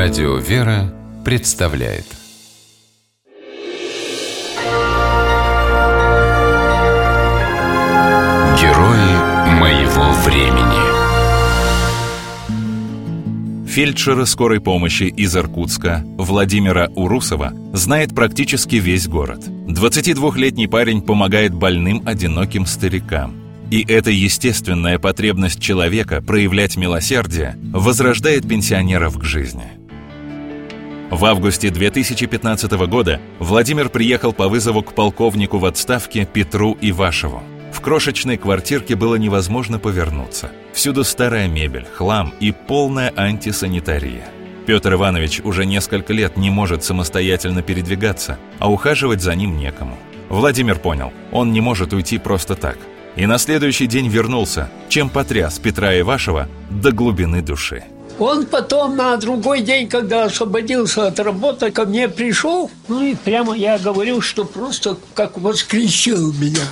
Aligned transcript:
Радио 0.00 0.36
«Вера» 0.36 0.94
представляет 1.24 2.04
Герои 8.60 9.10
моего 9.58 10.12
времени 10.24 10.78
Фельдшера 13.66 14.24
скорой 14.24 14.60
помощи 14.60 15.02
из 15.02 15.36
Иркутска 15.36 16.04
Владимира 16.16 16.86
Урусова 16.94 17.52
знает 17.72 18.14
практически 18.14 18.76
весь 18.76 19.08
город. 19.08 19.48
22-летний 19.48 20.68
парень 20.68 21.02
помогает 21.02 21.52
больным 21.52 22.04
одиноким 22.06 22.66
старикам. 22.66 23.34
И 23.72 23.84
эта 23.86 24.12
естественная 24.12 25.00
потребность 25.00 25.60
человека 25.60 26.22
проявлять 26.22 26.76
милосердие 26.76 27.58
возрождает 27.72 28.48
пенсионеров 28.48 29.18
к 29.18 29.24
жизни– 29.24 29.72
в 31.10 31.24
августе 31.24 31.70
2015 31.70 32.70
года 32.86 33.20
Владимир 33.38 33.88
приехал 33.88 34.34
по 34.34 34.48
вызову 34.48 34.82
к 34.82 34.92
полковнику 34.92 35.58
в 35.58 35.64
отставке 35.64 36.26
Петру 36.26 36.76
Ивашеву. 36.82 37.42
В 37.72 37.80
крошечной 37.80 38.36
квартирке 38.36 38.94
было 38.94 39.14
невозможно 39.14 39.78
повернуться. 39.78 40.50
Всюду 40.74 41.04
старая 41.04 41.48
мебель, 41.48 41.86
хлам 41.94 42.34
и 42.40 42.52
полная 42.52 43.12
антисанитария. 43.16 44.28
Петр 44.66 44.94
Иванович 44.94 45.40
уже 45.44 45.64
несколько 45.64 46.12
лет 46.12 46.36
не 46.36 46.50
может 46.50 46.84
самостоятельно 46.84 47.62
передвигаться, 47.62 48.38
а 48.58 48.70
ухаживать 48.70 49.22
за 49.22 49.34
ним 49.34 49.56
некому. 49.56 49.96
Владимир 50.28 50.78
понял, 50.78 51.12
он 51.32 51.52
не 51.52 51.62
может 51.62 51.94
уйти 51.94 52.18
просто 52.18 52.54
так. 52.54 52.76
И 53.16 53.24
на 53.24 53.38
следующий 53.38 53.86
день 53.86 54.08
вернулся, 54.08 54.70
чем 54.90 55.08
потряс 55.08 55.58
Петра 55.58 55.98
Ивашева 55.98 56.48
до 56.68 56.92
глубины 56.92 57.40
души. 57.40 57.84
Он 58.18 58.46
потом 58.46 58.96
на 58.96 59.16
другой 59.16 59.60
день, 59.60 59.88
когда 59.88 60.24
освободился 60.24 61.06
от 61.06 61.20
работы, 61.20 61.70
ко 61.70 61.84
мне 61.84 62.08
пришел, 62.08 62.70
ну 62.88 63.02
и 63.02 63.14
прямо 63.14 63.56
я 63.56 63.78
говорил, 63.78 64.20
что 64.20 64.44
просто 64.44 64.96
как 65.14 65.38
воскресил 65.38 66.32
меня. 66.32 66.64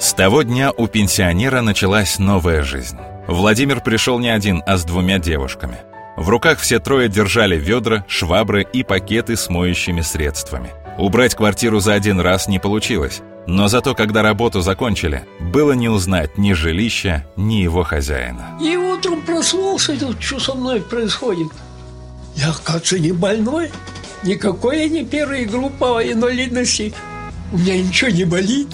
С 0.00 0.12
того 0.12 0.42
дня 0.42 0.72
у 0.76 0.86
пенсионера 0.88 1.60
началась 1.60 2.18
новая 2.18 2.62
жизнь. 2.62 2.98
Владимир 3.28 3.80
пришел 3.80 4.18
не 4.18 4.28
один, 4.28 4.62
а 4.66 4.76
с 4.76 4.84
двумя 4.84 5.18
девушками. 5.18 5.78
В 6.16 6.28
руках 6.28 6.58
все 6.58 6.78
трое 6.78 7.08
держали 7.08 7.56
ведра, 7.56 8.04
швабры 8.08 8.66
и 8.72 8.82
пакеты 8.82 9.36
с 9.36 9.48
моющими 9.48 10.00
средствами. 10.00 10.70
Убрать 10.98 11.34
квартиру 11.34 11.80
за 11.80 11.94
один 11.94 12.20
раз 12.20 12.46
не 12.48 12.58
получилось. 12.58 13.22
Но 13.46 13.68
зато, 13.68 13.94
когда 13.94 14.22
работу 14.22 14.62
закончили, 14.62 15.24
было 15.38 15.72
не 15.72 15.88
узнать 15.88 16.38
ни 16.38 16.54
жилища, 16.54 17.26
ни 17.36 17.54
его 17.56 17.82
хозяина. 17.82 18.58
И 18.60 18.76
утром 18.76 19.20
проснулся, 19.20 19.98
тут 19.98 20.22
что 20.22 20.40
со 20.40 20.54
мной 20.54 20.80
происходит? 20.80 21.48
Я, 22.36 22.54
кажется, 22.64 22.98
не 22.98 23.12
больной. 23.12 23.70
Никакой 24.22 24.80
я 24.80 24.88
не 24.88 25.04
первой 25.04 25.44
группы 25.44 25.84
инвалидности. 25.84 26.94
У 27.52 27.58
меня 27.58 27.82
ничего 27.82 28.10
не 28.10 28.24
болит. 28.24 28.68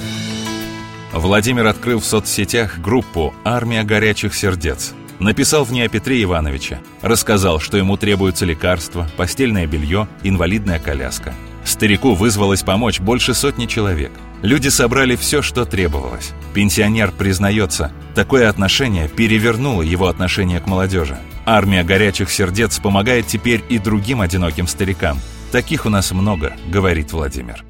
Владимир 1.13 1.67
открыл 1.67 1.99
в 1.99 2.05
соцсетях 2.05 2.79
группу 2.79 3.35
«Армия 3.43 3.83
горячих 3.83 4.35
сердец». 4.35 4.95
Написал 5.19 5.65
в 5.65 5.73
ней 5.73 5.83
о 5.83 5.89
Петре 5.89 6.23
Ивановиче. 6.23 6.81
Рассказал, 7.03 7.59
что 7.59 7.77
ему 7.77 7.97
требуются 7.97 8.47
лекарства, 8.47 9.11
постельное 9.17 9.67
белье, 9.67 10.09
инвалидная 10.23 10.79
коляска. 10.79 11.35
Старику 11.65 12.15
вызвалось 12.15 12.63
помочь 12.63 13.01
больше 13.01 13.35
сотни 13.35 13.67
человек– 13.67 14.13
Люди 14.43 14.69
собрали 14.69 15.17
все, 15.17 15.43
что 15.43 15.67
требовалось. 15.67 16.33
Пенсионер 16.55 17.13
признается, 17.13 17.93
такое 18.15 18.49
отношение 18.49 19.07
перевернуло 19.09 19.83
его 19.83 20.07
отношение 20.07 20.61
к 20.61 20.67
молодежи. 20.67 21.19
Армия 21.45 21.85
горячих 21.85 22.31
сердец 22.31 22.79
помогает 22.79 23.27
теперь 23.27 23.63
и 23.69 23.79
другим 23.79 24.21
одиноким 24.23 24.67
старикам. 24.67 25.19
Таких 25.53 25.85
у 25.85 25.91
нас 25.91 26.13
много, 26.13 26.55
говорит 26.69 27.13
Владимир. 27.13 27.65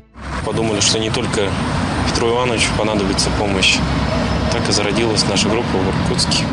Подумали, 0.44 0.80
что 0.80 0.98
не 0.98 1.10
только 1.10 1.50
Петру 2.08 2.28
Ивановичу 2.28 2.68
понадобится 2.78 3.30
помощь. 3.38 3.78
Так 4.52 4.68
и 4.68 4.72
зародилась 4.72 5.24
наша 5.28 5.48
группа 5.48 5.66
в 5.66 5.88
Иркутске. 5.88 6.44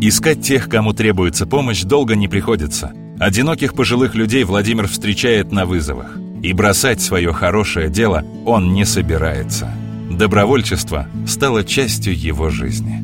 Искать 0.00 0.42
тех, 0.42 0.68
кому 0.68 0.92
требуется 0.92 1.46
помощь, 1.46 1.82
долго 1.82 2.14
не 2.14 2.28
приходится. 2.28 2.92
Одиноких 3.18 3.74
пожилых 3.74 4.14
людей 4.14 4.44
Владимир 4.44 4.86
встречает 4.86 5.50
на 5.50 5.64
вызовах. 5.64 6.16
И 6.42 6.52
бросать 6.52 7.00
свое 7.00 7.32
хорошее 7.32 7.88
дело 7.88 8.24
он 8.44 8.72
не 8.72 8.84
собирается. 8.84 9.72
Добровольчество 10.10 11.08
стало 11.26 11.64
частью 11.64 12.18
его 12.18 12.48
жизни. 12.48 13.02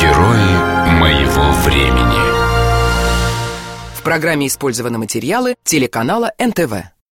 Герои 0.00 0.98
моего 0.98 1.52
времени 1.64 2.22
В 3.94 4.02
программе 4.02 4.46
использованы 4.46 4.98
материалы 4.98 5.56
телеканала 5.64 6.32
НТВ. 6.38 6.91